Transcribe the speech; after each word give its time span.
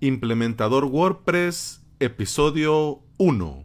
Implementador 0.00 0.84
WordPress, 0.84 1.80
episodio 2.00 3.00
1. 3.16 3.64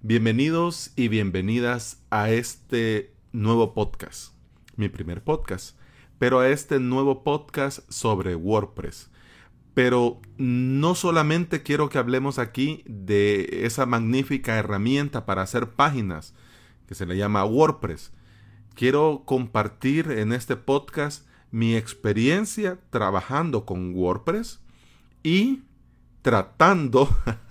Bienvenidos 0.00 0.92
y 0.94 1.08
bienvenidas 1.08 2.04
a 2.08 2.30
este 2.30 3.12
nuevo 3.32 3.74
podcast, 3.74 4.32
mi 4.76 4.88
primer 4.88 5.24
podcast, 5.24 5.76
pero 6.20 6.38
a 6.38 6.50
este 6.50 6.78
nuevo 6.78 7.24
podcast 7.24 7.80
sobre 7.90 8.36
WordPress. 8.36 9.10
Pero 9.74 10.20
no 10.36 10.94
solamente 10.94 11.64
quiero 11.64 11.88
que 11.88 11.98
hablemos 11.98 12.38
aquí 12.38 12.84
de 12.86 13.64
esa 13.64 13.86
magnífica 13.86 14.58
herramienta 14.58 15.26
para 15.26 15.42
hacer 15.42 15.70
páginas 15.70 16.32
que 16.86 16.94
se 16.94 17.06
le 17.06 17.16
llama 17.16 17.44
WordPress. 17.44 18.12
Quiero 18.76 19.24
compartir 19.26 20.12
en 20.12 20.32
este 20.32 20.54
podcast 20.54 21.26
mi 21.50 21.74
experiencia 21.74 22.78
trabajando 22.90 23.66
con 23.66 23.92
WordPress 23.96 24.60
y 25.26 25.64
tratando 26.22 27.08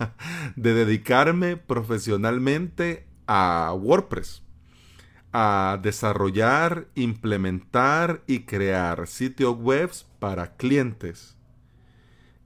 de 0.56 0.72
dedicarme 0.72 1.58
profesionalmente 1.58 3.06
a 3.26 3.74
WordPress, 3.78 4.42
a 5.30 5.78
desarrollar, 5.82 6.88
implementar 6.94 8.22
y 8.26 8.44
crear 8.44 9.06
sitios 9.06 9.58
web 9.58 9.90
para 10.18 10.56
clientes. 10.56 11.36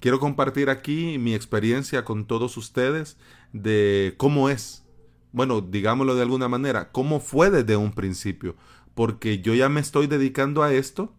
Quiero 0.01 0.19
compartir 0.19 0.69
aquí 0.69 1.17
mi 1.19 1.33
experiencia 1.33 2.05
con 2.05 2.25
todos 2.25 2.57
ustedes 2.57 3.17
de 3.53 4.15
cómo 4.17 4.49
es, 4.51 4.85
bueno, 5.31 5.61
digámoslo 5.61 6.17
de 6.17 6.23
alguna 6.23 6.49
manera, 6.49 6.91
cómo 6.91 7.21
fue 7.21 7.51
desde 7.51 7.77
un 7.77 7.93
principio, 7.93 8.57
porque 8.97 9.41
yo 9.41 9.55
ya 9.55 9.69
me 9.69 9.79
estoy 9.79 10.09
dedicando 10.09 10.65
a 10.65 10.73
esto, 10.73 11.15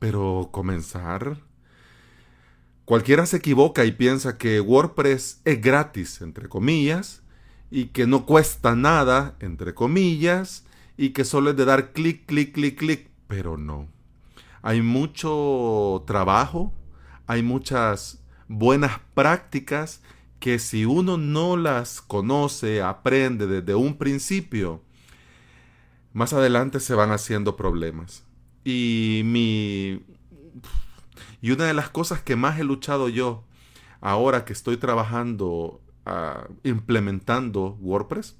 pero 0.00 0.48
comenzar 0.50 1.38
Cualquiera 2.84 3.24
se 3.24 3.38
equivoca 3.38 3.84
y 3.86 3.92
piensa 3.92 4.36
que 4.36 4.60
WordPress 4.60 5.40
es 5.44 5.60
gratis, 5.60 6.20
entre 6.20 6.48
comillas, 6.48 7.22
y 7.70 7.86
que 7.86 8.06
no 8.06 8.26
cuesta 8.26 8.76
nada, 8.76 9.36
entre 9.40 9.72
comillas, 9.72 10.66
y 10.98 11.10
que 11.10 11.24
solo 11.24 11.50
es 11.50 11.56
de 11.56 11.64
dar 11.64 11.92
clic, 11.92 12.26
clic, 12.26 12.52
clic, 12.52 12.78
clic, 12.78 13.08
pero 13.26 13.56
no. 13.56 13.88
Hay 14.60 14.82
mucho 14.82 16.04
trabajo, 16.06 16.72
hay 17.26 17.42
muchas 17.42 18.22
buenas 18.48 19.00
prácticas 19.14 20.02
que 20.38 20.58
si 20.58 20.84
uno 20.84 21.16
no 21.16 21.56
las 21.56 22.02
conoce, 22.02 22.82
aprende 22.82 23.46
desde 23.46 23.74
un 23.74 23.96
principio, 23.96 24.82
más 26.12 26.34
adelante 26.34 26.80
se 26.80 26.94
van 26.94 27.12
haciendo 27.12 27.56
problemas. 27.56 28.24
Y 28.62 29.22
mi 29.24 30.02
y 31.44 31.50
una 31.50 31.66
de 31.66 31.74
las 31.74 31.90
cosas 31.90 32.22
que 32.22 32.36
más 32.36 32.58
he 32.58 32.64
luchado 32.64 33.10
yo 33.10 33.44
ahora 34.00 34.46
que 34.46 34.54
estoy 34.54 34.78
trabajando, 34.78 35.82
ah, 36.06 36.48
implementando 36.62 37.76
WordPress, 37.82 38.38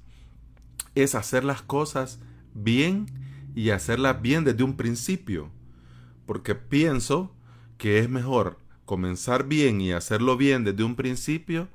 es 0.95 1.13
hacer 1.13 1.43
las 1.43 1.61
cosas 1.61 2.19
bien 2.55 3.05
y 3.53 3.69
hacerlas 3.69 4.23
bien 4.23 4.43
desde 4.43 4.63
un 4.63 4.75
principio. 4.75 5.51
Porque 6.25 6.55
pienso 6.55 7.35
que 7.77 7.99
es 7.99 8.09
mejor 8.09 8.57
comenzar 8.85 9.45
bien 9.45 9.81
y 9.81 9.91
hacerlo 9.91 10.35
bien 10.35 10.63
desde 10.63 10.83
un 10.83 10.95
principio 10.95 11.67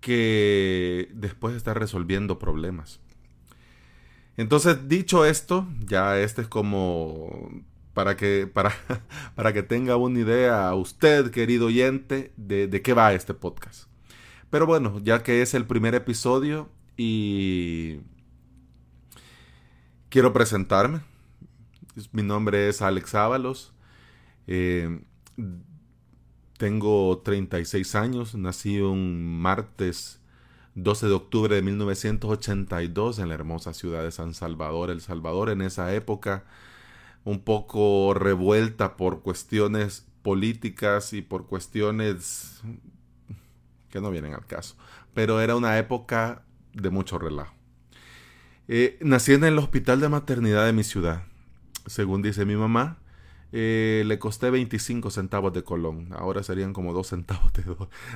que 0.00 1.10
después 1.12 1.56
estar 1.56 1.76
resolviendo 1.76 2.38
problemas. 2.38 3.00
Entonces, 4.36 4.88
dicho 4.88 5.24
esto, 5.24 5.66
ya 5.88 6.20
este 6.20 6.42
es 6.42 6.46
como 6.46 7.50
para 7.96 8.14
que, 8.14 8.46
para, 8.46 8.74
para 9.34 9.54
que 9.54 9.62
tenga 9.62 9.96
una 9.96 10.20
idea 10.20 10.74
usted, 10.74 11.30
querido 11.30 11.68
oyente, 11.68 12.30
de, 12.36 12.68
de 12.68 12.82
qué 12.82 12.92
va 12.92 13.14
este 13.14 13.32
podcast. 13.32 13.88
Pero 14.50 14.66
bueno, 14.66 15.00
ya 15.02 15.22
que 15.22 15.40
es 15.40 15.54
el 15.54 15.64
primer 15.64 15.94
episodio 15.94 16.68
y 16.98 18.00
quiero 20.10 20.34
presentarme. 20.34 21.00
Mi 22.12 22.22
nombre 22.22 22.68
es 22.68 22.82
Alex 22.82 23.14
Ábalos. 23.14 23.72
Eh, 24.46 25.00
tengo 26.58 27.22
36 27.24 27.94
años. 27.94 28.34
Nací 28.34 28.78
un 28.78 29.40
martes 29.40 30.20
12 30.74 31.06
de 31.06 31.14
octubre 31.14 31.54
de 31.54 31.62
1982 31.62 33.20
en 33.20 33.28
la 33.28 33.34
hermosa 33.34 33.72
ciudad 33.72 34.02
de 34.02 34.12
San 34.12 34.34
Salvador, 34.34 34.90
El 34.90 35.00
Salvador. 35.00 35.48
En 35.48 35.62
esa 35.62 35.94
época 35.94 36.44
un 37.26 37.40
poco 37.40 38.14
revuelta 38.14 38.96
por 38.96 39.20
cuestiones 39.20 40.06
políticas 40.22 41.12
y 41.12 41.22
por 41.22 41.48
cuestiones 41.48 42.62
que 43.90 44.00
no 44.00 44.12
vienen 44.12 44.32
al 44.32 44.46
caso. 44.46 44.76
Pero 45.12 45.40
era 45.40 45.56
una 45.56 45.76
época 45.76 46.44
de 46.72 46.88
mucho 46.88 47.18
relajo. 47.18 47.52
Eh, 48.68 48.96
nací 49.00 49.32
en 49.32 49.42
el 49.42 49.58
hospital 49.58 49.98
de 49.98 50.08
maternidad 50.08 50.66
de 50.66 50.72
mi 50.72 50.84
ciudad. 50.84 51.24
Según 51.86 52.22
dice 52.22 52.44
mi 52.44 52.54
mamá, 52.54 52.98
eh, 53.50 54.04
le 54.06 54.20
costé 54.20 54.50
25 54.50 55.10
centavos 55.10 55.52
de 55.52 55.64
colón. 55.64 56.10
Ahora 56.12 56.44
serían 56.44 56.72
como 56.72 56.92
2 56.92 57.08
centavos 57.08 57.52
de, 57.54 57.64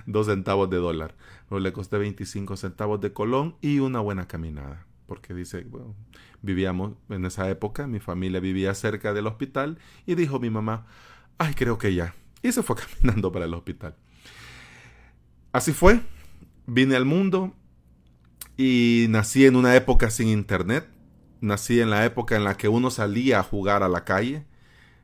2 0.07 0.27
centavos 0.27 0.71
de 0.71 0.77
dólar. 0.77 1.17
Pero 1.49 1.59
le 1.59 1.73
costé 1.73 1.99
25 1.99 2.57
centavos 2.57 3.01
de 3.01 3.13
colón 3.13 3.57
y 3.61 3.81
una 3.81 3.99
buena 3.99 4.29
caminada 4.29 4.87
porque 5.11 5.35
dice, 5.35 5.67
bueno, 5.69 5.97
vivíamos 6.41 6.93
en 7.09 7.25
esa 7.25 7.51
época, 7.51 7.89
mi 7.89 7.99
familia 7.99 8.39
vivía 8.39 8.73
cerca 8.75 9.13
del 9.13 9.27
hospital 9.27 9.77
y 10.07 10.15
dijo 10.15 10.39
mi 10.39 10.51
mamá, 10.51 10.87
ay, 11.37 11.55
creo 11.55 11.79
que 11.79 11.97
ya. 11.97 12.15
Y 12.43 12.53
se 12.53 12.63
fue 12.63 12.77
caminando 13.03 13.33
para 13.33 13.47
el 13.47 13.55
hospital. 13.55 13.97
Así 15.51 15.73
fue, 15.73 16.01
vine 16.65 16.95
al 16.95 17.07
mundo 17.07 17.53
y 18.57 19.07
nací 19.09 19.47
en 19.47 19.57
una 19.57 19.75
época 19.75 20.11
sin 20.11 20.29
internet, 20.29 20.89
nací 21.41 21.81
en 21.81 21.91
la 21.91 22.05
época 22.05 22.37
en 22.37 22.45
la 22.45 22.57
que 22.57 22.69
uno 22.69 22.93
salía 22.93 23.41
a 23.41 23.43
jugar 23.43 23.83
a 23.83 23.89
la 23.89 24.05
calle, 24.05 24.47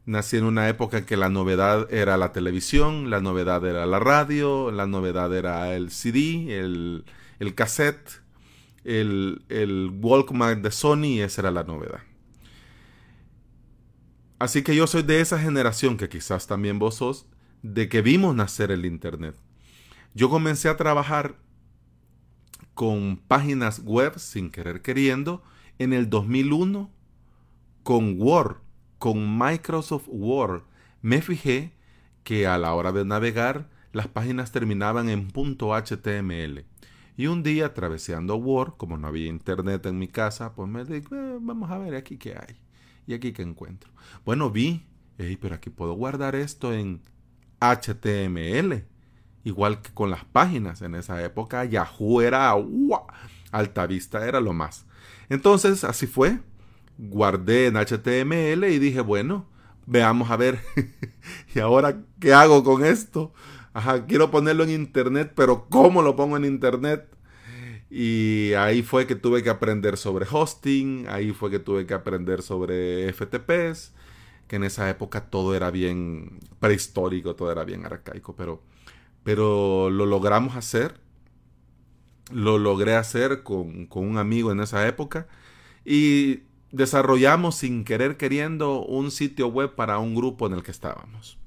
nací 0.05 0.37
en 0.37 0.45
una 0.45 0.69
época 0.69 0.99
en 0.99 1.05
que 1.05 1.17
la 1.17 1.31
novedad 1.31 1.93
era 1.93 2.17
la 2.17 2.31
televisión, 2.31 3.11
la 3.11 3.21
novedad 3.21 3.67
era 3.67 3.87
la 3.87 3.99
radio, 3.99 4.71
la 4.71 4.87
novedad 4.87 5.35
era 5.35 5.75
el 5.75 5.91
CD, 5.91 6.61
el, 6.61 7.05
el 7.41 7.57
cassette, 7.57 8.25
el, 8.87 9.45
el 9.49 9.91
Walkman 10.01 10.63
de 10.63 10.71
Sony 10.71 11.21
esa 11.21 11.43
era 11.43 11.51
la 11.51 11.65
novedad. 11.65 12.01
Así 14.39 14.63
que 14.63 14.77
yo 14.77 14.87
soy 14.87 15.03
de 15.03 15.21
esa 15.21 15.39
generación 15.39 15.97
que 15.97 16.09
quizás 16.09 16.47
también 16.47 16.79
vos 16.79 16.97
sos, 16.97 17.27
de 17.63 17.89
que 17.89 18.03
vimos 18.03 18.35
nacer 18.35 18.71
el 18.71 18.85
Internet. 18.85 19.35
Yo 20.15 20.31
comencé 20.31 20.69
a 20.69 20.77
trabajar 20.77 21.37
con 22.75 23.17
páginas 23.17 23.81
web 23.81 24.19
sin 24.19 24.51
querer 24.51 24.83
queriendo 24.83 25.43
en 25.79 25.93
el 25.93 26.09
2001 26.09 26.91
con 27.83 28.21
Word, 28.21 28.59
con 28.99 29.39
Microsoft 29.39 30.09
Word. 30.09 30.63
Me 31.03 31.23
fijé 31.23 31.73
que 32.23 32.47
a 32.47 32.59
la 32.59 32.75
hora 32.75 32.93
de 32.93 33.05
navegar 33.05 33.69
las 33.93 34.09
páginas 34.09 34.53
terminaban 34.53 35.09
en 35.09 35.29
.html. 35.33 36.65
Y 37.17 37.29
un 37.29 37.43
día, 37.43 37.73
traveseando 37.73 38.37
Word, 38.37 38.75
como 38.77 38.99
no 38.99 39.09
había 39.09 39.27
internet 39.27 39.87
en 39.87 39.99
mi 39.99 40.09
casa, 40.09 40.55
pues 40.55 40.69
me 40.69 40.85
dije, 40.85 41.07
eh, 41.13 41.39
vamos 41.41 41.71
a 41.71 41.79
ver 41.79 41.95
aquí 41.95 42.19
qué 42.19 42.35
hay. 42.35 42.57
Y 43.07 43.15
aquí 43.15 43.33
qué 43.33 43.43
encuentro. 43.43 43.91
Bueno, 44.25 44.51
vi, 44.51 44.85
pero 45.41 45.55
aquí 45.55 45.71
puedo 45.71 45.95
guardar 45.95 46.35
esto 46.35 46.73
en 46.73 47.01
HTML. 47.61 48.85
Igual 49.45 49.81
que 49.81 49.95
con 49.95 50.11
las 50.11 50.25
páginas. 50.25 50.83
En 50.83 50.95
esa 50.95 51.23
época 51.25 51.65
Yahoo 51.65 52.21
era, 52.21 52.51
¡Alta 52.51 53.07
Altavista 53.53 54.27
era 54.27 54.41
lo 54.41 54.53
más. 54.53 54.87
Entonces, 55.29 55.85
así 55.85 56.07
fue. 56.07 56.41
Guardé 56.99 57.67
en 57.67 57.77
HTML 57.77 58.65
y 58.65 58.79
dije, 58.79 59.01
bueno, 59.01 59.47
veamos 59.87 60.31
a 60.31 60.37
ver. 60.37 60.61
¿Y 61.55 61.61
ahora 61.61 62.03
qué 62.21 62.35
hago 62.35 62.63
con 62.63 62.85
esto? 62.85 63.33
Ajá, 63.73 64.07
quiero 64.07 64.31
ponerlo 64.31 64.65
en 64.65 64.71
internet, 64.71 65.33
pero 65.37 65.69
¿cómo 65.69 66.03
lo 66.03 66.17
pongo 66.17 66.37
en 66.37 66.47
internet? 66.47 67.16
Y 67.91 68.53
ahí 68.55 68.83
fue 68.83 69.07
que 69.07 69.15
tuve 69.15 69.43
que 69.43 69.51
aprender 69.51 69.97
sobre 69.97 70.27
hosting, 70.31 71.07
ahí 71.09 71.33
fue 71.33 71.51
que 71.51 71.59
tuve 71.59 71.87
que 71.87 71.95
aprender 71.95 72.43
sobre 72.43 73.13
FTPs, 73.13 73.93
que 74.49 74.57
en 74.57 74.65
esa 74.65 74.91
época 74.91 75.31
todo 75.31 75.55
era 75.55 75.71
bien 75.71 76.41
prehistórico, 76.59 77.37
todo 77.37 77.53
era 77.53 77.65
bien 77.65 77.85
arcaico, 77.87 78.35
pero, 78.35 78.63
pero 79.23 79.91
lo 79.91 80.07
logramos 80.07 80.57
hacer, 80.57 81.01
lo 82.33 82.59
logré 82.59 82.97
hacer 82.97 83.45
con, 83.45 83.87
con 83.87 84.07
un 84.07 84.19
amigo 84.19 84.51
en 84.51 84.61
esa 84.61 84.87
época 84.89 85.29
y 85.85 86.43
desarrollamos 86.73 87.55
sin 87.57 87.85
querer 87.85 88.17
queriendo 88.17 88.85
un 88.85 89.13
sitio 89.13 89.49
web 89.49 89.75
para 89.77 89.99
un 89.99 90.15
grupo 90.15 90.47
en 90.47 90.55
el 90.55 90.63
que 90.65 90.73
estábamos. 90.73 91.39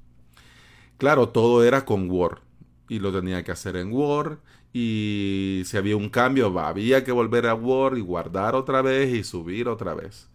Claro, 0.96 1.28
todo 1.28 1.64
era 1.64 1.84
con 1.84 2.10
Word 2.10 2.40
y 2.88 2.98
lo 2.98 3.12
tenía 3.12 3.44
que 3.44 3.52
hacer 3.52 3.76
en 3.76 3.92
Word 3.92 4.38
y 4.72 5.62
si 5.64 5.76
había 5.76 5.96
un 5.96 6.08
cambio 6.08 6.58
había 6.60 7.04
que 7.04 7.12
volver 7.12 7.46
a 7.46 7.54
Word 7.54 7.98
y 7.98 8.00
guardar 8.00 8.54
otra 8.54 8.82
vez 8.82 9.12
y 9.14 9.24
subir 9.24 9.68
otra 9.68 9.94
vez. 9.94 10.28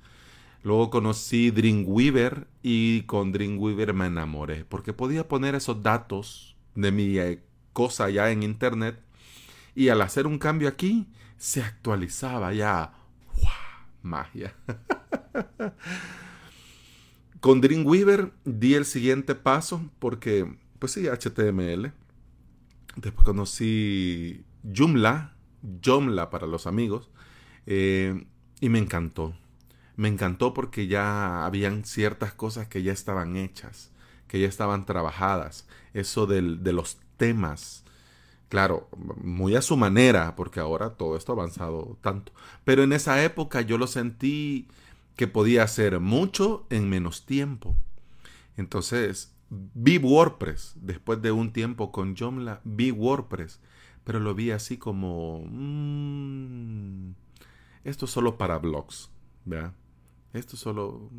Luego 0.63 0.89
conocí 0.89 1.51
Dreamweaver 1.51 2.47
y 2.63 3.03
con 3.03 3.31
Dreamweaver 3.31 3.93
me 3.93 4.07
enamoré 4.07 4.65
porque 4.65 4.93
podía 4.93 5.27
poner 5.27 5.55
esos 5.55 5.83
datos 5.83 6.55
de 6.73 6.91
mi 6.91 7.17
eh, 7.19 7.43
cosa 7.71 8.09
ya 8.09 8.31
en 8.31 8.43
internet 8.43 8.99
y 9.75 9.89
al 9.89 10.01
hacer 10.01 10.25
un 10.25 10.39
cambio 10.39 10.67
aquí 10.67 11.07
se 11.37 11.61
actualizaba 11.61 12.53
ya. 12.53 12.93
¡Wow! 13.35 13.51
Magia. 14.01 14.55
Con 17.39 17.61
Dreamweaver 17.61 18.31
di 18.43 18.73
el 18.73 18.85
siguiente 18.85 19.35
paso 19.35 19.87
porque, 19.99 20.57
pues 20.79 20.93
sí, 20.93 21.07
HTML. 21.07 21.91
Después 22.95 23.25
conocí 23.25 24.45
Joomla, 24.63 25.33
Joomla 25.83 26.30
para 26.30 26.47
los 26.47 26.68
amigos, 26.68 27.09
eh, 27.65 28.25
y 28.59 28.69
me 28.69 28.80
encantó. 28.80 29.36
Me 29.95 30.07
encantó 30.07 30.53
porque 30.53 30.88
ya 30.88 31.45
habían 31.45 31.86
ciertas 31.86 32.33
cosas 32.33 32.68
que 32.68 32.83
ya 32.83 32.92
estaban 32.92 33.36
hechas, 33.36 33.92
que 34.27 34.39
ya 34.39 34.47
estaban 34.47 34.86
trabajadas. 34.86 35.68
Eso 35.94 36.25
del, 36.25 36.63
de 36.63 36.74
los 36.74 36.97
temas, 37.18 37.83
claro, 38.50 38.89
muy 39.21 39.56
a 39.56 39.62
su 39.62 39.77
manera, 39.77 40.36
porque 40.36 40.59
ahora 40.59 40.92
todo 40.92 41.18
esto 41.18 41.31
ha 41.31 41.36
avanzado 41.36 41.97
tanto. 42.01 42.33
Pero 42.63 42.83
en 42.83 42.94
esa 42.94 43.24
época 43.24 43.62
yo 43.62 43.77
lo 43.77 43.88
sentí 43.88 44.68
que 45.15 45.27
podía 45.27 45.63
hacer 45.63 46.00
mucho 46.00 46.65
en 46.69 46.89
menos 46.89 47.25
tiempo. 47.25 47.75
Entonces, 48.57 49.34
vi 49.74 49.98
WordPress 49.98 50.74
después 50.75 51.22
de 51.22 51.31
un 51.31 51.52
tiempo 51.52 51.92
con 51.92 52.16
Joomla, 52.16 52.62
vi 52.63 52.92
WordPress, 52.92 53.60
pero 54.04 54.19
lo 54.19 54.36
vi 54.36 54.52
así 54.52 54.78
como 54.78 55.44
mmm, 55.50 57.13
esto 57.84 58.07
solo 58.07 58.38
para 58.38 58.57
blogs, 58.57 59.10
¿verdad? 59.46 59.74
Esto 60.34 60.57
solo 60.57 61.10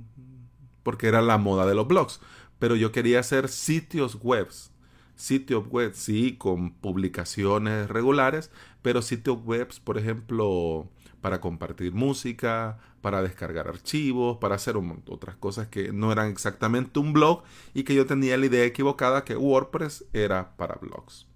porque 0.83 1.09
era 1.09 1.23
la 1.23 1.39
moda 1.39 1.67
de 1.67 1.75
los 1.75 1.89
blogs, 1.89 2.21
pero 2.59 2.77
yo 2.77 2.93
quería 2.93 3.21
hacer 3.21 3.49
sitios 3.49 4.19
webs 4.23 4.71
sitios 5.17 5.67
web, 5.69 5.93
sí, 5.95 6.37
con 6.37 6.73
publicaciones 6.73 7.89
regulares, 7.89 8.51
pero 8.83 9.03
sitios 9.03 9.43
web, 9.45 9.69
por 9.83 9.99
ejemplo, 9.99 10.89
para 11.27 11.41
compartir 11.41 11.93
música, 11.93 12.79
para 13.01 13.21
descargar 13.21 13.67
archivos, 13.67 14.39
para 14.39 14.55
hacer 14.55 14.77
otras 14.77 15.35
cosas 15.35 15.67
que 15.67 15.93
no 15.93 16.13
eran 16.13 16.31
exactamente 16.31 17.01
un 17.01 17.13
blog 17.13 17.43
y 17.75 17.83
que 17.83 17.97
yo 17.97 18.07
tenía 18.07 18.37
la 18.37 18.47
idea 18.47 18.65
equivocada 18.65 19.25
que 19.25 19.35
WordPress 19.35 20.05
era 20.13 20.57
para 20.57 20.77
blogs. 20.77 21.27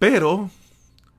Pero, 0.00 0.50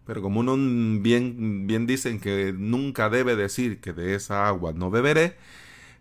pero 0.06 0.21
como 0.21 0.41
uno 0.41 0.57
bien, 1.01 1.68
bien 1.68 1.88
dicen 1.88 2.19
que 2.19 2.51
nunca 2.51 3.09
debe 3.09 3.38
decir 3.38 3.80
que 3.80 3.94
de 3.94 4.15
esa 4.15 4.45
agua 4.45 4.74
no 4.74 4.91
beberé, 4.91 5.38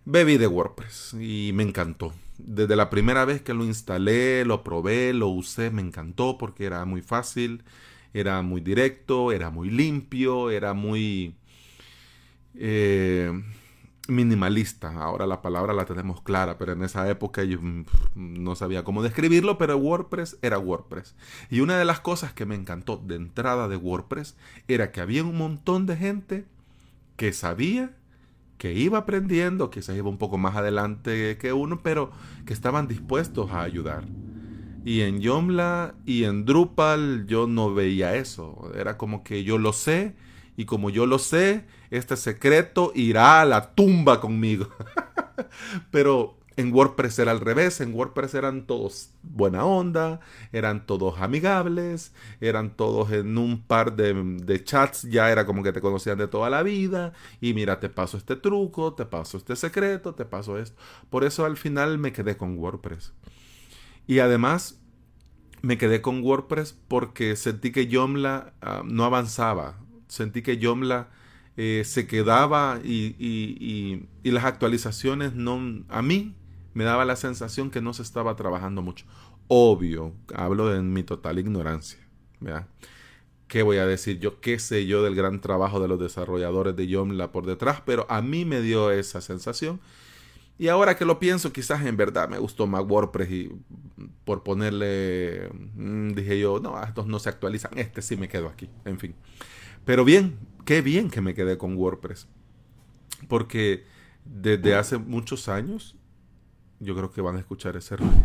bebí 0.04 0.36
de 0.36 0.48
WordPress 0.48 1.14
y 1.14 1.52
me 1.54 1.62
encantó 1.62 2.12
desde 2.38 2.74
la 2.74 2.90
primera 2.90 3.24
vez 3.24 3.40
que 3.40 3.54
lo 3.54 3.64
instalé, 3.64 4.44
lo 4.44 4.64
probé, 4.64 5.12
lo 5.12 5.28
usé, 5.28 5.70
me 5.70 5.80
encantó 5.80 6.38
porque 6.38 6.64
era 6.64 6.84
muy 6.86 7.02
fácil, 7.02 7.62
era 8.14 8.42
muy 8.42 8.60
directo, 8.60 9.32
era 9.32 9.50
muy 9.50 9.70
limpio, 9.70 10.50
era 10.50 10.74
muy 10.74 11.34
eh, 12.54 13.32
minimalista. 14.08 14.92
Ahora 15.02 15.26
la 15.26 15.42
palabra 15.42 15.72
la 15.72 15.84
tenemos 15.84 16.22
clara, 16.22 16.58
pero 16.58 16.72
en 16.72 16.82
esa 16.82 17.08
época 17.08 17.44
yo 17.44 17.60
mm, 17.60 17.84
no 18.14 18.54
sabía 18.54 18.84
cómo 18.84 19.02
describirlo, 19.02 19.58
pero 19.58 19.76
WordPress 19.76 20.38
era 20.42 20.58
WordPress. 20.58 21.14
Y 21.50 21.60
una 21.60 21.78
de 21.78 21.84
las 21.84 22.00
cosas 22.00 22.32
que 22.32 22.46
me 22.46 22.54
encantó 22.54 22.96
de 22.96 23.16
entrada 23.16 23.68
de 23.68 23.76
WordPress 23.76 24.36
era 24.68 24.92
que 24.92 25.00
había 25.00 25.24
un 25.24 25.36
montón 25.36 25.86
de 25.86 25.96
gente 25.96 26.44
que 27.16 27.32
sabía 27.32 27.94
que 28.58 28.74
iba 28.74 28.98
aprendiendo, 28.98 29.70
quizás 29.70 29.96
iba 29.96 30.08
un 30.08 30.18
poco 30.18 30.38
más 30.38 30.54
adelante 30.54 31.36
que 31.38 31.52
uno, 31.52 31.82
pero 31.82 32.12
que 32.46 32.52
estaban 32.52 32.86
dispuestos 32.86 33.50
a 33.50 33.62
ayudar. 33.62 34.04
Y 34.84 35.02
en 35.02 35.20
Yomla 35.20 35.94
y 36.04 36.24
en 36.24 36.44
Drupal 36.44 37.26
yo 37.26 37.46
no 37.46 37.72
veía 37.72 38.16
eso. 38.16 38.70
Era 38.74 38.98
como 38.98 39.22
que 39.22 39.44
yo 39.44 39.58
lo 39.58 39.72
sé 39.72 40.14
y 40.56 40.64
como 40.64 40.90
yo 40.90 41.06
lo 41.06 41.18
sé, 41.18 41.64
este 41.90 42.16
secreto 42.16 42.92
irá 42.94 43.40
a 43.40 43.44
la 43.44 43.74
tumba 43.74 44.20
conmigo. 44.20 44.68
pero 45.90 46.36
en 46.56 46.72
WordPress 46.72 47.18
era 47.18 47.30
al 47.30 47.40
revés, 47.40 47.80
en 47.80 47.94
WordPress 47.94 48.34
eran 48.34 48.66
todos 48.66 49.10
buena 49.22 49.64
onda, 49.64 50.20
eran 50.52 50.86
todos 50.86 51.20
amigables, 51.20 52.12
eran 52.40 52.76
todos 52.76 53.10
en 53.12 53.38
un 53.38 53.62
par 53.62 53.96
de, 53.96 54.62
chats, 54.64 55.02
ya 55.02 55.30
era 55.30 55.46
como 55.46 55.62
que 55.62 55.72
te 55.72 55.80
conocían 55.80 56.18
de 56.18 56.28
toda 56.28 56.50
la 56.50 56.62
vida, 56.62 57.12
y 57.40 57.54
mira, 57.54 57.80
te 57.80 57.88
paso 57.88 58.16
este 58.16 58.36
truco, 58.36 58.94
te 58.94 59.06
paso 59.06 59.38
este 59.38 59.56
secreto, 59.56 60.14
te 60.14 60.24
paso 60.24 60.58
esto. 60.58 60.80
Por 61.10 61.24
eso 61.24 61.44
al 61.44 61.56
final 61.56 61.98
me 61.98 62.12
quedé 62.12 62.36
con 62.36 62.58
WordPress. 62.58 63.12
Y 64.06 64.18
además 64.18 64.80
me 65.62 65.78
quedé 65.78 66.02
con 66.02 66.22
WordPress 66.22 66.76
porque 66.88 67.36
sentí 67.36 67.72
que 67.72 67.86
Yomla 67.86 68.54
ah, 68.60 68.82
no 68.84 69.04
avanzaba, 69.04 69.78
sentí 70.08 70.42
que 70.42 70.58
Yomla... 70.58 71.10
Eh, 71.58 71.82
se 71.84 72.06
quedaba 72.06 72.80
y, 72.82 73.14
y, 73.18 74.08
y, 74.24 74.30
las 74.30 74.44
actualizaciones 74.46 75.34
no 75.34 75.84
a 75.90 76.00
mí 76.00 76.34
me 76.72 76.82
daba 76.82 77.04
la 77.04 77.14
sensación 77.14 77.70
que 77.70 77.82
no 77.82 77.92
se 77.92 78.00
estaba 78.00 78.36
trabajando 78.36 78.80
mucho. 78.80 79.04
Obvio, 79.48 80.14
hablo 80.34 80.68
de 80.68 80.80
mi 80.80 81.02
total 81.02 81.38
ignorancia. 81.38 81.98
¿verdad? 82.40 82.66
¿Qué 83.48 83.62
voy 83.62 83.76
a 83.78 83.86
decir 83.86 84.18
yo? 84.18 84.40
¿Qué 84.40 84.58
sé 84.58 84.86
yo 84.86 85.02
del 85.02 85.14
gran 85.14 85.40
trabajo 85.40 85.80
de 85.80 85.88
los 85.88 86.00
desarrolladores 86.00 86.74
de 86.74 86.86
Yomla 86.86 87.32
por 87.32 87.44
detrás? 87.46 87.82
Pero 87.84 88.06
a 88.08 88.22
mí 88.22 88.44
me 88.44 88.60
dio 88.62 88.90
esa 88.90 89.20
sensación. 89.20 89.80
Y 90.62 90.68
ahora 90.68 90.96
que 90.96 91.04
lo 91.04 91.18
pienso, 91.18 91.52
quizás 91.52 91.84
en 91.84 91.96
verdad 91.96 92.28
me 92.28 92.38
gustó 92.38 92.68
más 92.68 92.84
WordPress 92.84 93.28
y 93.32 93.50
por 94.24 94.44
ponerle, 94.44 95.50
mm, 95.74 96.12
dije 96.12 96.38
yo, 96.38 96.60
no, 96.60 96.80
estos 96.80 97.08
no 97.08 97.18
se 97.18 97.30
actualizan, 97.30 97.76
este 97.76 98.00
sí 98.00 98.16
me 98.16 98.28
quedo 98.28 98.46
aquí, 98.46 98.70
en 98.84 98.96
fin. 99.00 99.16
Pero 99.84 100.04
bien, 100.04 100.38
qué 100.64 100.80
bien 100.80 101.10
que 101.10 101.20
me 101.20 101.34
quedé 101.34 101.58
con 101.58 101.76
WordPress. 101.76 102.28
Porque 103.26 103.84
desde 104.24 104.76
hace 104.76 104.98
muchos 104.98 105.48
años 105.48 105.96
yo 106.78 106.94
creo 106.94 107.10
que 107.10 107.22
van 107.22 107.34
a 107.34 107.40
escuchar 107.40 107.74
ese 107.76 107.96
ruido. 107.96 108.22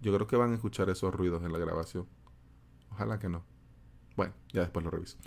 Yo 0.00 0.12
creo 0.12 0.26
que 0.26 0.34
van 0.34 0.50
a 0.50 0.54
escuchar 0.56 0.90
esos 0.90 1.14
ruidos 1.14 1.44
en 1.44 1.52
la 1.52 1.60
grabación. 1.60 2.04
Ojalá 2.90 3.20
que 3.20 3.28
no. 3.28 3.44
Bueno, 4.16 4.34
ya 4.52 4.62
después 4.62 4.84
lo 4.84 4.90
reviso. 4.90 5.18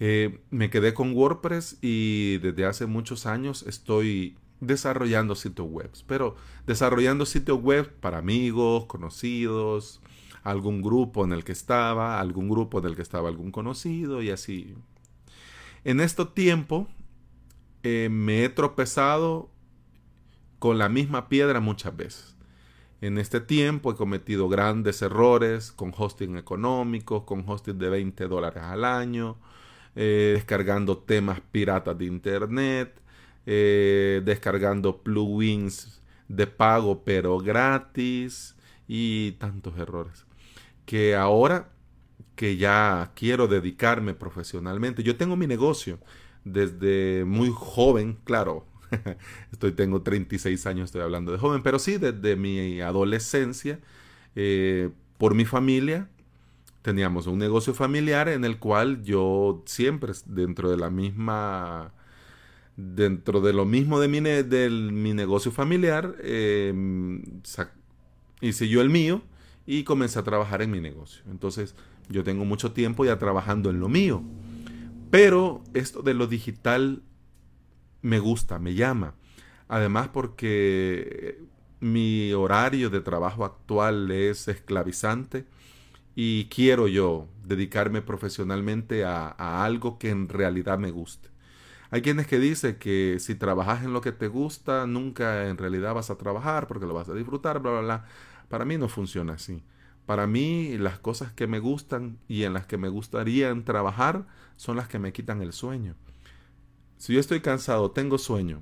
Eh, 0.00 0.40
me 0.50 0.70
quedé 0.70 0.92
con 0.92 1.14
WordPress 1.14 1.78
y 1.82 2.38
desde 2.38 2.66
hace 2.66 2.86
muchos 2.86 3.26
años 3.26 3.62
estoy 3.68 4.36
desarrollando 4.66 5.34
sitios 5.34 5.68
web. 5.68 5.90
Pero 6.06 6.36
desarrollando 6.66 7.26
sitios 7.26 7.60
web 7.60 7.92
para 8.00 8.18
amigos, 8.18 8.86
conocidos, 8.86 10.00
algún 10.42 10.82
grupo 10.82 11.24
en 11.24 11.32
el 11.32 11.42
que 11.42 11.52
estaba, 11.52 12.20
algún 12.20 12.48
grupo 12.48 12.78
en 12.78 12.86
el 12.86 12.96
que 12.96 13.02
estaba 13.02 13.28
algún 13.28 13.50
conocido 13.50 14.22
y 14.22 14.30
así. 14.30 14.74
En 15.84 16.00
este 16.00 16.24
tiempo 16.26 16.86
eh, 17.82 18.08
me 18.10 18.44
he 18.44 18.48
tropezado 18.48 19.50
con 20.58 20.78
la 20.78 20.88
misma 20.88 21.28
piedra 21.28 21.60
muchas 21.60 21.96
veces. 21.96 22.36
En 23.00 23.18
este 23.18 23.40
tiempo 23.40 23.92
he 23.92 23.96
cometido 23.96 24.48
grandes 24.48 25.02
errores 25.02 25.72
con 25.72 25.92
hosting 25.94 26.38
económicos, 26.38 27.24
con 27.24 27.44
hosting 27.46 27.78
de 27.78 27.90
20 27.90 28.28
dólares 28.28 28.62
al 28.62 28.84
año, 28.84 29.36
eh, 29.94 30.32
descargando 30.34 30.96
temas 30.96 31.40
piratas 31.40 31.98
de 31.98 32.06
internet, 32.06 32.98
eh, 33.46 34.22
descargando 34.24 35.02
plugins 35.02 36.02
de 36.28 36.46
pago 36.46 37.02
pero 37.04 37.38
gratis 37.38 38.56
y 38.88 39.32
tantos 39.32 39.78
errores. 39.78 40.24
Que 40.86 41.14
ahora 41.14 41.70
que 42.36 42.56
ya 42.56 43.12
quiero 43.14 43.46
dedicarme 43.46 44.14
profesionalmente, 44.14 45.02
yo 45.02 45.16
tengo 45.16 45.36
mi 45.36 45.46
negocio 45.46 45.98
desde 46.44 47.24
muy 47.24 47.50
joven, 47.54 48.18
claro, 48.24 48.66
estoy, 49.52 49.72
tengo 49.72 50.02
36 50.02 50.66
años, 50.66 50.86
estoy 50.86 51.02
hablando 51.02 51.32
de 51.32 51.38
joven, 51.38 51.62
pero 51.62 51.78
sí, 51.78 51.96
desde 51.96 52.36
mi 52.36 52.80
adolescencia, 52.80 53.80
eh, 54.36 54.90
por 55.18 55.34
mi 55.34 55.44
familia, 55.44 56.08
teníamos 56.82 57.26
un 57.26 57.38
negocio 57.38 57.72
familiar 57.72 58.28
en 58.28 58.44
el 58.44 58.58
cual 58.58 59.02
yo 59.02 59.62
siempre, 59.64 60.12
dentro 60.26 60.70
de 60.70 60.76
la 60.76 60.90
misma, 60.90 61.94
dentro 62.76 63.40
de 63.40 63.52
lo 63.52 63.64
mismo 63.64 64.00
de 64.00 64.08
mi, 64.08 64.20
negocio 65.14 65.52
familiar, 65.52 66.16
em, 66.22 67.22
hice 68.40 68.68
yo 68.68 68.80
el 68.80 68.90
mío 68.90 69.22
y 69.66 69.84
comencé 69.84 70.18
a 70.18 70.24
trabajar 70.24 70.62
en 70.62 70.70
mi 70.70 70.80
negocio. 70.80 71.22
Entonces, 71.30 71.74
yo 72.08 72.24
tengo 72.24 72.44
mucho 72.44 72.72
tiempo 72.72 73.04
ya 73.04 73.18
trabajando 73.18 73.70
en 73.70 73.80
lo 73.80 73.88
mío. 73.88 74.22
Pero 75.10 75.62
esto 75.74 76.02
de 76.02 76.14
lo 76.14 76.26
digital 76.26 77.02
me 78.02 78.18
gusta, 78.18 78.58
me 78.58 78.74
llama. 78.74 79.14
Además 79.68 80.08
porque 80.08 81.38
mi 81.80 82.32
horario 82.32 82.90
de 82.90 83.00
trabajo 83.00 83.44
actual 83.44 84.10
es 84.10 84.48
esclavizante 84.48 85.46
y 86.14 86.46
quiero 86.46 86.88
yo 86.88 87.28
dedicarme 87.44 88.02
profesionalmente 88.02 89.04
a, 89.04 89.64
algo 89.64 89.98
que 89.98 90.10
en 90.10 90.28
realidad 90.28 90.78
me 90.78 90.90
guste. 90.90 91.28
Hay 91.94 92.02
quienes 92.02 92.26
que 92.26 92.40
dicen 92.40 92.74
que 92.74 93.18
si 93.20 93.36
trabajas 93.36 93.84
en 93.84 93.92
lo 93.92 94.00
que 94.00 94.10
te 94.10 94.26
gusta, 94.26 94.84
nunca 94.84 95.48
en 95.48 95.56
realidad 95.56 95.94
vas 95.94 96.10
a 96.10 96.18
trabajar 96.18 96.66
porque 96.66 96.86
lo 96.86 96.92
vas 96.92 97.08
a 97.08 97.14
disfrutar, 97.14 97.60
bla, 97.60 97.70
bla, 97.70 97.80
bla. 97.82 98.04
Para 98.48 98.64
mí 98.64 98.76
no 98.76 98.88
funciona 98.88 99.34
así. 99.34 99.62
Para 100.04 100.26
mí, 100.26 100.76
las 100.76 100.98
cosas 100.98 101.30
que 101.30 101.46
me 101.46 101.60
gustan 101.60 102.18
y 102.26 102.42
en 102.42 102.52
las 102.52 102.66
que 102.66 102.78
me 102.78 102.88
gustaría 102.88 103.54
trabajar 103.62 104.26
son 104.56 104.76
las 104.76 104.88
que 104.88 104.98
me 104.98 105.12
quitan 105.12 105.40
el 105.40 105.52
sueño. 105.52 105.94
Si 106.96 107.14
yo 107.14 107.20
estoy 107.20 107.42
cansado, 107.42 107.92
tengo 107.92 108.18
sueño, 108.18 108.60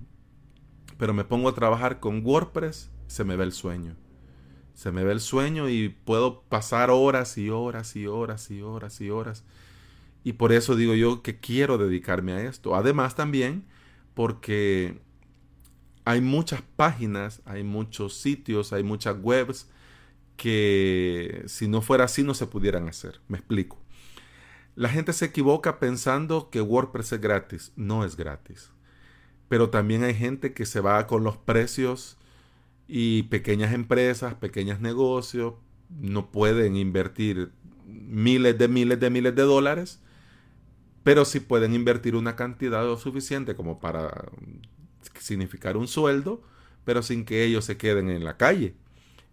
pero 0.99 1.15
me 1.15 1.25
pongo 1.25 1.49
a 1.49 1.55
trabajar 1.55 2.01
con 2.01 2.23
WordPress, 2.23 2.91
se 3.07 3.25
me 3.25 3.37
ve 3.37 3.45
el 3.45 3.53
sueño. 3.53 3.97
Se 4.75 4.93
me 4.93 5.05
ve 5.05 5.13
el 5.13 5.21
sueño 5.21 5.71
y 5.71 5.89
puedo 5.89 6.43
pasar 6.43 6.91
horas 6.91 7.39
y 7.39 7.49
horas 7.49 7.97
y 7.97 8.07
horas 8.07 8.51
y 8.51 8.61
horas 8.61 9.01
y 9.01 9.09
horas. 9.09 9.43
Y 10.25 10.35
por 10.35 10.53
eso 10.53 10.77
digo 10.77 10.95
yo 10.95 11.23
que 11.23 11.41
quiero 11.41 11.79
dedicarme 11.79 12.33
a 12.33 12.43
esto. 12.43 12.75
Además 12.75 13.17
también 13.17 13.65
porque 14.15 15.01
hay 16.05 16.21
muchas 16.21 16.63
páginas, 16.77 17.43
hay 17.45 17.65
muchos 17.65 18.17
sitios, 18.17 18.73
hay 18.73 18.83
muchas 18.83 19.17
webs 19.21 19.69
que 20.37 21.43
si 21.47 21.69
no 21.69 21.83
fuera 21.83 22.05
así 22.05 22.23
no 22.23 22.35
se 22.35 22.47
pudieran 22.47 22.89
hacer. 22.89 23.21
Me 23.29 23.39
explico. 23.39 23.79
La 24.75 24.89
gente 24.89 25.13
se 25.13 25.27
equivoca 25.27 25.79
pensando 25.79 26.51
que 26.51 26.61
WordPress 26.61 27.13
es 27.13 27.21
gratis. 27.21 27.73
No 27.77 28.05
es 28.05 28.17
gratis. 28.17 28.71
Pero 29.49 29.71
también 29.71 30.03
hay 30.03 30.15
gente 30.15 30.55
que 30.55 30.65
se 30.65 30.81
va 30.81 31.07
con 31.07 31.25
los 31.25 31.37
precios 31.37 32.17
y 32.89 33.25
pequeñas 33.25 33.73
empresas, 33.73 34.35
pequeños 34.35 34.81
negocios, 34.81 35.55
no 36.01 36.31
pueden 36.31 36.77
invertir 36.77 37.53
miles 37.87 38.59
de 38.59 38.69
miles 38.69 38.99
de 39.01 39.11
miles 39.11 39.35
de 39.35 39.43
dólares, 39.43 40.01
pero 41.03 41.25
sí 41.25 41.41
pueden 41.41 41.75
invertir 41.75 42.17
una 42.17 42.37
cantidad 42.37 42.97
suficiente 42.97 43.55
como 43.55 43.81
para 43.81 44.31
significar 45.19 45.77
un 45.77 45.89
sueldo, 45.89 46.43
pero 46.85 47.03
sin 47.03 47.25
que 47.25 47.45
ellos 47.45 47.65
se 47.65 47.77
queden 47.77 48.09
en 48.09 48.25
la 48.25 48.37
calle. 48.37 48.75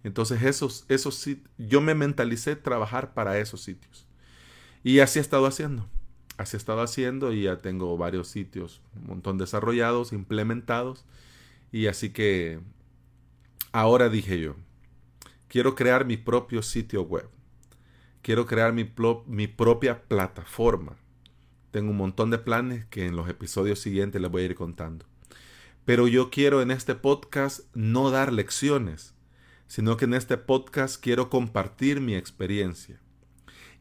Entonces, 0.03 0.43
esos, 0.43 0.85
esos 0.87 1.27
yo 1.57 1.81
me 1.81 1.95
mentalicé 1.95 2.55
trabajar 2.55 3.13
para 3.13 3.37
esos 3.37 3.61
sitios. 3.61 4.07
Y 4.83 4.99
así 4.99 5.19
he 5.19 5.21
estado 5.21 5.45
haciendo. 5.45 5.87
Así 6.37 6.55
he 6.55 6.59
estado 6.59 6.81
haciendo 6.81 7.33
y 7.33 7.43
ya 7.43 7.57
tengo 7.57 7.97
varios 7.97 8.29
sitios, 8.29 8.81
un 8.95 9.07
montón 9.07 9.37
desarrollados, 9.37 10.13
implementados. 10.13 11.05
Y 11.71 11.87
así 11.87 12.11
que 12.11 12.61
ahora 13.73 14.09
dije 14.09 14.39
yo, 14.39 14.55
quiero 15.49 15.75
crear 15.75 16.05
mi 16.05 16.17
propio 16.17 16.61
sitio 16.61 17.03
web. 17.03 17.29
Quiero 18.21 18.45
crear 18.45 18.73
mi, 18.73 18.89
mi 19.27 19.47
propia 19.47 20.03
plataforma. 20.03 20.97
Tengo 21.71 21.91
un 21.91 21.97
montón 21.97 22.31
de 22.31 22.39
planes 22.39 22.85
que 22.85 23.05
en 23.05 23.15
los 23.15 23.29
episodios 23.29 23.79
siguientes 23.79 24.21
les 24.21 24.31
voy 24.31 24.43
a 24.43 24.45
ir 24.45 24.55
contando. 24.55 25.05
Pero 25.85 26.07
yo 26.07 26.29
quiero 26.29 26.61
en 26.61 26.71
este 26.71 26.95
podcast 26.95 27.61
no 27.73 28.09
dar 28.09 28.33
lecciones, 28.33 29.13
sino 29.67 29.97
que 29.97 30.05
en 30.05 30.15
este 30.15 30.37
podcast 30.37 31.01
quiero 31.01 31.29
compartir 31.29 32.01
mi 32.01 32.15
experiencia. 32.15 32.99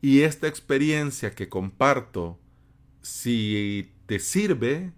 Y 0.03 0.21
esta 0.21 0.49
experiencia 0.49 1.35
que 1.35 1.49
comparto, 1.49 2.39
si 3.01 3.93
te 4.07 4.19
sirve, 4.19 4.93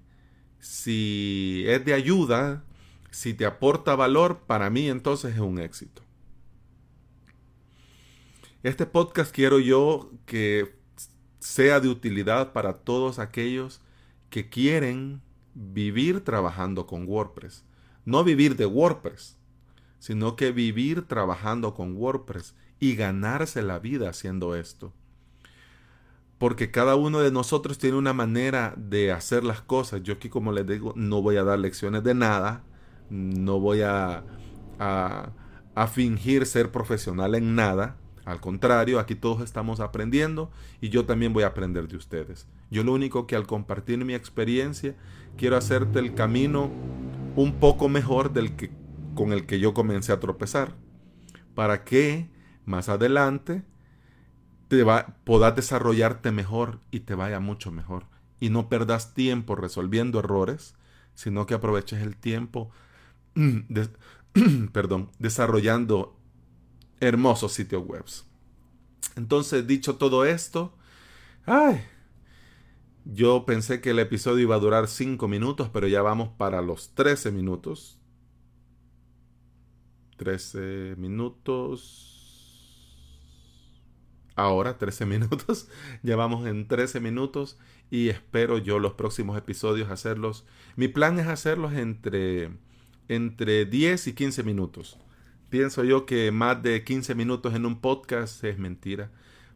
si 0.59 1.65
es 1.67 1.85
de 1.85 1.95
ayuda, 1.95 2.65
si 3.11 3.35
te 3.35 3.47
aporta 3.47 3.95
valor, 3.95 4.41
para 4.47 4.69
mí 4.69 4.89
entonces 4.89 5.35
es 5.35 5.41
un 5.41 5.59
éxito. 5.59 6.03
Este 8.63 8.85
podcast 8.85 9.35
quiero 9.35 9.59
yo 9.59 10.13
que 10.27 10.80
sea 11.41 11.81
de 11.81 11.89
utilidad 11.89 12.53
para 12.53 12.75
todos 12.75 13.19
aquellos 13.19 13.81
que 14.31 14.49
quieren 14.49 15.23
vivir 15.55 16.25
trabajando 16.25 16.87
con 16.87 17.07
WordPress. 17.09 17.65
No 18.05 18.25
vivir 18.25 18.57
de 18.57 18.67
WordPress, 18.67 19.39
sino 19.99 20.37
que 20.37 20.53
vivir 20.53 21.03
trabajando 21.07 21.75
con 21.75 21.97
WordPress 21.97 22.55
y 22.79 22.95
ganarse 22.95 23.63
la 23.63 23.79
vida 23.79 24.09
haciendo 24.09 24.55
esto. 24.55 24.93
Porque 26.39 26.71
cada 26.71 26.97
uno 26.97 27.21
de 27.21 27.31
nosotros 27.31 27.77
tiene 27.77 27.99
una 27.99 28.15
manera 28.15 28.75
de 28.77 29.13
hacer 29.13 29.45
las 29.45 29.61
cosas. 29.61 30.03
Yo 30.03 30.15
aquí, 30.15 30.31
como 30.31 30.53
les 30.53 30.67
digo, 30.67 30.95
no 30.97 31.21
voy 31.21 31.37
a 31.37 31.45
dar 31.45 31.59
lecciones 31.59 32.03
de 32.03 32.15
nada, 32.15 32.65
no 33.11 33.61
voy 33.61 33.83
a, 33.83 34.25
a, 34.79 35.33
a 35.75 35.87
fingir 35.87 36.47
ser 36.47 36.73
profesional 36.73 37.35
en 37.35 37.55
nada. 37.55 37.97
Al 38.31 38.41
contrario, 38.41 39.01
aquí 39.01 39.17
todos 39.17 39.43
estamos 39.43 39.81
aprendiendo 39.81 40.53
y 40.81 40.89
yo 40.89 41.05
también 41.05 41.33
voy 41.33 41.43
a 41.43 41.49
aprender 41.49 41.89
de 41.89 41.97
ustedes. 41.97 42.47
Yo 42.71 42.85
lo 42.85 42.93
único 42.93 43.27
que 43.27 43.35
al 43.35 43.45
compartir 43.45 44.05
mi 44.05 44.15
experiencia, 44.15 44.95
quiero 45.37 45.57
hacerte 45.57 45.99
el 45.99 46.15
camino 46.15 46.71
un 47.35 47.55
poco 47.55 47.89
mejor 47.89 48.33
del 48.33 48.55
que 48.55 48.71
con 49.17 49.33
el 49.33 49.47
que 49.47 49.59
yo 49.59 49.75
comencé 49.75 50.13
a 50.13 50.21
tropezar, 50.21 50.77
para 51.57 51.83
que 51.83 52.31
más 52.65 52.89
adelante 52.89 53.65
te 54.69 54.85
va, 54.85 55.17
puedas 55.25 55.57
desarrollarte 55.57 56.31
mejor 56.31 56.79
y 56.93 57.01
te 57.01 57.17
vaya 57.17 57.41
mucho 57.41 57.73
mejor. 57.73 58.05
Y 58.39 58.51
no 58.51 58.69
perdas 58.69 59.13
tiempo 59.13 59.57
resolviendo 59.57 60.21
errores, 60.21 60.77
sino 61.15 61.47
que 61.47 61.55
aproveches 61.55 62.01
el 62.01 62.17
tiempo 62.17 62.71
perdón, 64.73 65.11
desarrollando 65.19 66.17
hermosos 67.01 67.53
sitios 67.53 67.85
web. 67.85 68.05
Entonces, 69.17 69.67
dicho 69.67 69.97
todo 69.97 70.25
esto, 70.25 70.73
ay, 71.47 71.83
yo 73.05 73.45
pensé 73.47 73.81
que 73.81 73.91
el 73.91 73.99
episodio 73.99 74.41
iba 74.41 74.55
a 74.57 74.61
durar 74.61 74.87
5 74.87 75.27
minutos, 75.29 75.71
pero 75.73 75.89
ya 75.89 76.03
vamos 76.03 76.29
para 76.37 76.63
los 76.63 76.95
13 76.95 77.31
minutos. 77.31 77.99
13 80.17 80.97
minutos. 80.97 82.07
Ahora 84.37 84.79
13 84.79 85.07
minutos. 85.07 85.69
ya 86.03 86.17
vamos 86.17 86.47
en 86.47 86.69
13 86.69 87.01
minutos 87.01 87.59
y 87.91 88.09
espero 88.09 88.59
yo 88.59 88.79
los 88.79 88.95
próximos 88.95 89.37
episodios 89.37 89.91
hacerlos. 89.91 90.45
Mi 90.77 90.89
plan 90.89 91.19
es 91.19 91.27
hacerlos 91.27 91.73
entre, 91.73 92.51
entre 93.09 93.65
10 93.65 94.09
y 94.09 94.13
15 94.13 94.43
minutos. 94.43 94.99
Pienso 95.51 95.85
yo 95.85 96.07
que 96.07 96.31
más 96.33 96.63
de 96.63 96.85
15 96.85 97.15
minutos 97.15 97.55
en 97.55 97.67
un 97.67 97.81
podcast 97.81 98.43
es 98.45 98.59
mentira. 98.59 99.11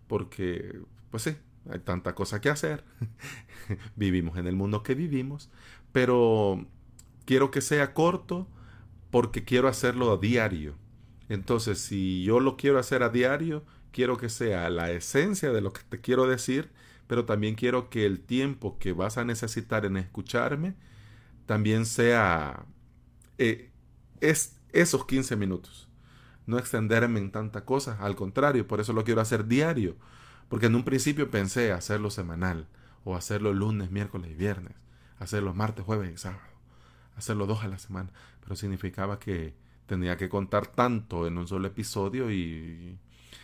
Porque, 0.07 0.81
pues 1.11 1.23
sí, 1.23 1.37
hay 1.71 1.79
tanta 1.81 2.15
cosa 2.15 2.41
que 2.41 2.51
hacer. 2.51 2.85
vivimos 3.97 4.37
en 4.39 4.47
el 4.47 4.57
mundo 4.57 4.83
que 4.83 4.95
vivimos, 4.95 5.51
pero 5.93 6.67
quiero 7.25 7.51
que 7.51 7.61
sea 7.61 7.95
corto 7.95 8.49
porque 9.11 9.45
quiero 9.45 9.69
hacerlo 9.69 10.13
a 10.13 10.19
diario. 10.19 10.75
Entonces, 11.29 11.79
si 11.79 12.23
yo 12.25 12.41
lo 12.41 12.57
quiero 12.57 12.79
hacer 12.79 13.03
a 13.03 13.09
diario, 13.09 13.65
quiero 13.93 14.17
que 14.19 14.29
sea 14.29 14.69
la 14.71 14.91
esencia 14.91 15.53
de 15.53 15.61
lo 15.61 15.73
que 15.73 15.83
te 15.89 16.01
quiero 16.01 16.27
decir, 16.27 16.71
pero 17.07 17.25
también 17.25 17.55
quiero 17.55 17.91
que 17.91 18.07
el 18.07 18.21
tiempo 18.21 18.79
que 18.79 18.93
vas 18.93 19.19
a 19.19 19.25
necesitar 19.25 19.87
en 19.87 19.97
escucharme 19.97 20.75
también 21.47 21.87
sea 21.87 22.67
eh, 23.39 23.71
es 24.21 24.54
esos 24.75 25.07
15 25.07 25.37
minutos. 25.37 25.89
No 26.47 26.59
extenderme 26.59 27.21
en 27.21 27.31
tanta 27.31 27.65
cosa, 27.65 27.97
al 28.01 28.17
contrario, 28.17 28.67
por 28.67 28.81
eso 28.81 28.93
lo 28.93 29.05
quiero 29.05 29.21
hacer 29.21 29.47
diario, 29.47 29.97
porque 30.49 30.67
en 30.67 30.75
un 30.75 30.85
principio 30.85 31.31
pensé 31.31 31.73
hacerlo 31.73 32.11
semanal, 32.11 32.69
o 33.05 33.17
hacerlo 33.17 33.53
lunes, 33.53 33.91
miércoles 33.91 34.31
y 34.31 34.35
viernes, 34.35 34.75
hacerlo 35.19 35.55
martes, 35.55 35.85
jueves 35.85 36.13
y 36.13 36.19
sábado, 36.19 36.43
hacerlo 37.17 37.47
dos 37.47 37.65
a 37.65 37.69
la 37.69 37.79
semana, 37.79 38.11
pero 38.43 38.57
significaba 38.57 39.19
que 39.19 39.55
tenía 39.87 40.17
que 40.17 40.29
contar 40.29 40.67
tanto 40.67 41.27
en 41.27 41.39
un 41.39 41.47
solo 41.47 41.69
episodio 41.69 42.31
y 42.31 42.99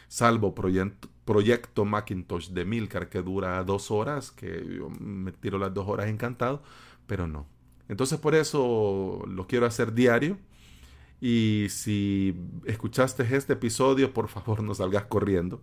salvo 0.09 0.55
proyecto, 0.55 1.09
proyecto 1.25 1.85
Macintosh 1.85 2.51
de 2.51 2.65
Milcar 2.65 3.09
que 3.09 3.23
dura 3.23 3.63
dos 3.65 3.91
horas, 3.91 4.31
que 4.31 4.67
yo 4.79 4.91
me 4.91 5.33
tiro 5.33 5.59
las 5.59 5.73
dos 5.73 5.87
horas 5.89 6.09
encantado, 6.09 6.63
pero 7.07 7.27
no. 7.27 7.47
Entonces 7.89 8.19
por 8.19 8.35
eso 8.35 9.23
lo 9.27 9.47
quiero 9.47 9.67
hacer 9.67 9.93
diario. 9.95 10.39
Y 11.21 11.67
si 11.69 12.35
escuchaste 12.65 13.23
este 13.37 13.53
episodio, 13.53 14.13
por 14.13 14.29
favor 14.29 14.63
no 14.63 14.75
salgas 14.75 15.05
corriendo. 15.05 15.63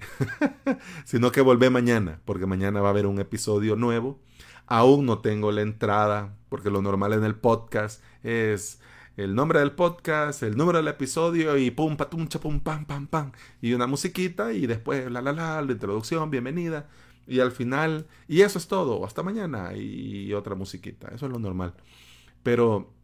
sino 1.04 1.32
que 1.32 1.40
volvé 1.40 1.70
mañana, 1.70 2.20
porque 2.24 2.46
mañana 2.46 2.80
va 2.80 2.88
a 2.88 2.90
haber 2.90 3.06
un 3.06 3.20
episodio 3.20 3.76
nuevo. 3.76 4.20
Aún 4.66 5.06
no 5.06 5.20
tengo 5.20 5.52
la 5.52 5.62
entrada, 5.62 6.36
porque 6.48 6.70
lo 6.70 6.82
normal 6.82 7.12
en 7.14 7.24
el 7.24 7.36
podcast 7.36 8.02
es 8.22 8.80
el 9.16 9.34
nombre 9.34 9.60
del 9.60 9.72
podcast, 9.72 10.42
el 10.42 10.56
número 10.56 10.78
del 10.78 10.88
episodio 10.88 11.56
y 11.56 11.70
pum, 11.70 11.96
patum, 11.96 12.28
pum, 12.28 12.60
pam, 12.60 12.84
pam, 12.84 13.06
pam. 13.06 13.32
Y 13.60 13.72
una 13.72 13.86
musiquita 13.86 14.52
y 14.52 14.66
después 14.66 15.10
la, 15.10 15.22
la, 15.22 15.32
la, 15.32 15.62
la 15.62 15.72
introducción, 15.72 16.30
bienvenida. 16.30 16.88
Y 17.26 17.40
al 17.40 17.52
final, 17.52 18.06
y 18.26 18.40
eso 18.42 18.58
es 18.58 18.68
todo, 18.68 19.04
hasta 19.04 19.22
mañana 19.22 19.74
y 19.74 20.32
otra 20.32 20.54
musiquita. 20.54 21.08
Eso 21.08 21.26
es 21.26 21.32
lo 21.32 21.38
normal. 21.38 21.74
Pero 22.42 22.97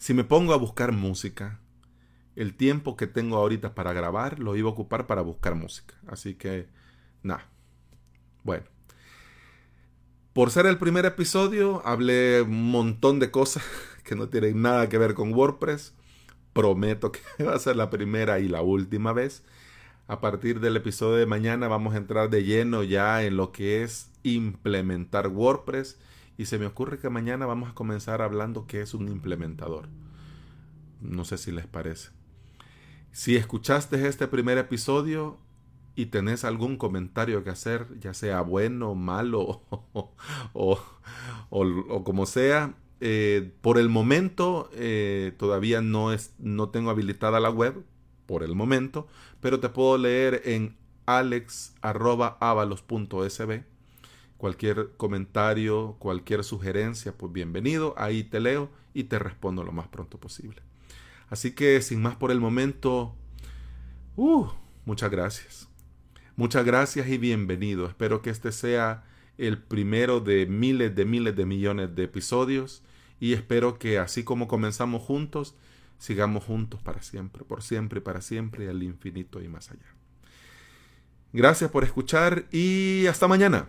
si 0.00 0.14
me 0.14 0.24
pongo 0.24 0.54
a 0.54 0.56
buscar 0.56 0.92
música, 0.92 1.60
el 2.34 2.54
tiempo 2.56 2.96
que 2.96 3.06
tengo 3.06 3.36
ahorita 3.36 3.74
para 3.74 3.92
grabar 3.92 4.38
lo 4.38 4.56
iba 4.56 4.70
a 4.70 4.72
ocupar 4.72 5.06
para 5.06 5.20
buscar 5.20 5.54
música. 5.56 5.94
Así 6.06 6.36
que, 6.36 6.68
nada. 7.22 7.46
Bueno. 8.42 8.64
Por 10.32 10.50
ser 10.50 10.64
el 10.64 10.78
primer 10.78 11.04
episodio, 11.04 11.86
hablé 11.86 12.40
un 12.40 12.70
montón 12.70 13.18
de 13.18 13.30
cosas 13.30 13.62
que 14.02 14.16
no 14.16 14.30
tienen 14.30 14.62
nada 14.62 14.88
que 14.88 14.96
ver 14.96 15.12
con 15.12 15.34
WordPress. 15.34 15.92
Prometo 16.54 17.12
que 17.12 17.20
va 17.44 17.54
a 17.54 17.58
ser 17.58 17.76
la 17.76 17.90
primera 17.90 18.40
y 18.40 18.48
la 18.48 18.62
última 18.62 19.12
vez. 19.12 19.44
A 20.06 20.22
partir 20.22 20.60
del 20.60 20.78
episodio 20.78 21.16
de 21.16 21.26
mañana 21.26 21.68
vamos 21.68 21.92
a 21.92 21.98
entrar 21.98 22.30
de 22.30 22.42
lleno 22.42 22.84
ya 22.84 23.22
en 23.22 23.36
lo 23.36 23.52
que 23.52 23.82
es 23.82 24.10
implementar 24.22 25.28
WordPress 25.28 25.98
y 26.40 26.46
se 26.46 26.58
me 26.58 26.64
ocurre 26.64 26.98
que 26.98 27.10
mañana 27.10 27.44
vamos 27.44 27.68
a 27.68 27.74
comenzar 27.74 28.22
hablando 28.22 28.66
qué 28.66 28.80
es 28.80 28.94
un 28.94 29.10
implementador. 29.10 29.90
No 31.02 31.26
sé 31.26 31.36
si 31.36 31.52
les 31.52 31.66
parece. 31.66 32.12
Si 33.12 33.36
escuchaste 33.36 34.08
este 34.08 34.26
primer 34.26 34.56
episodio 34.56 35.36
y 35.96 36.06
tenés 36.06 36.46
algún 36.46 36.78
comentario 36.78 37.44
que 37.44 37.50
hacer, 37.50 37.88
ya 38.00 38.14
sea 38.14 38.40
bueno, 38.40 38.94
malo 38.94 39.60
o, 40.54 40.80
o, 41.50 42.04
como 42.04 42.24
sea, 42.24 42.74
eh, 43.02 43.52
por 43.60 43.76
el 43.76 43.90
momento 43.90 44.70
eh, 44.72 45.34
todavía 45.36 45.82
no, 45.82 46.10
es, 46.10 46.32
no 46.38 46.70
tengo 46.70 46.88
habilitada 46.88 47.38
la 47.38 47.50
web, 47.50 47.84
por 48.24 48.44
el 48.44 48.54
momento, 48.54 49.08
pero 49.42 49.60
te 49.60 49.68
puedo 49.68 49.98
leer 49.98 50.40
en 50.46 50.78
alex.avalos.sb. 51.04 53.69
Cualquier 54.40 54.92
comentario, 54.96 55.96
cualquier 55.98 56.44
sugerencia, 56.44 57.12
pues 57.12 57.30
bienvenido. 57.30 57.92
Ahí 57.98 58.24
te 58.24 58.40
leo 58.40 58.70
y 58.94 59.04
te 59.04 59.18
respondo 59.18 59.64
lo 59.64 59.70
más 59.70 59.88
pronto 59.88 60.18
posible. 60.18 60.62
Así 61.28 61.54
que 61.54 61.82
sin 61.82 62.00
más 62.00 62.16
por 62.16 62.30
el 62.30 62.40
momento, 62.40 63.14
uh, 64.16 64.46
muchas 64.86 65.10
gracias. 65.10 65.68
Muchas 66.36 66.64
gracias 66.64 67.06
y 67.08 67.18
bienvenido. 67.18 67.84
Espero 67.84 68.22
que 68.22 68.30
este 68.30 68.50
sea 68.50 69.04
el 69.36 69.58
primero 69.58 70.20
de 70.20 70.46
miles 70.46 70.96
de 70.96 71.04
miles 71.04 71.36
de 71.36 71.44
millones 71.44 71.94
de 71.94 72.04
episodios 72.04 72.82
y 73.20 73.34
espero 73.34 73.78
que 73.78 73.98
así 73.98 74.24
como 74.24 74.48
comenzamos 74.48 75.02
juntos, 75.02 75.54
sigamos 75.98 76.44
juntos 76.44 76.80
para 76.80 77.02
siempre, 77.02 77.44
por 77.44 77.62
siempre 77.62 77.98
y 77.98 78.02
para 78.02 78.22
siempre 78.22 78.70
al 78.70 78.82
infinito 78.82 79.42
y 79.42 79.48
más 79.48 79.70
allá. 79.70 79.94
Gracias 81.34 81.70
por 81.70 81.84
escuchar 81.84 82.46
y 82.50 83.04
hasta 83.06 83.28
mañana 83.28 83.68